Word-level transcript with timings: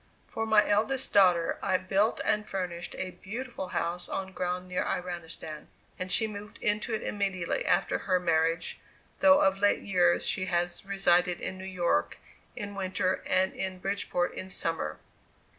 For 0.27 0.47
my 0.47 0.67
eldest 0.67 1.13
daughter 1.13 1.59
I 1.61 1.77
built 1.77 2.21
and 2.25 2.49
furnished 2.49 2.95
a 2.97 3.11
beautiful 3.21 3.67
house 3.67 4.09
on 4.09 4.31
ground 4.31 4.67
near 4.67 4.83
Iranistan, 4.83 5.67
and 5.99 6.11
she 6.11 6.25
moved 6.25 6.57
into 6.57 6.95
it 6.95 7.03
immediately 7.03 7.63
after 7.67 7.99
her 7.99 8.19
marriage, 8.19 8.79
though 9.19 9.41
of 9.41 9.59
late 9.59 9.83
years 9.83 10.25
she 10.25 10.47
has 10.47 10.83
resided 10.87 11.39
in 11.39 11.59
New 11.59 11.65
York 11.65 12.17
in 12.55 12.73
winter 12.73 13.21
and 13.27 13.53
in 13.53 13.77
Bridgeport 13.77 14.33
in 14.33 14.49
summer. 14.49 14.97